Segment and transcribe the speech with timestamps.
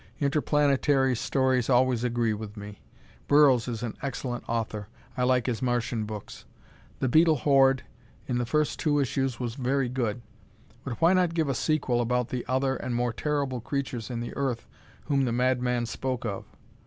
[0.19, 2.81] Interplanetary stories always agree with me.
[3.27, 4.87] Burroughs is an excellent author.
[5.15, 6.43] I like his Martian books.
[6.97, 7.83] "The Beetle Horde"
[8.25, 10.23] in the first two issues was very good.
[10.83, 14.35] But why not give a sequel about the other and more terrible creatures in the
[14.35, 14.65] earth
[15.05, 16.45] whom the madman spoke of?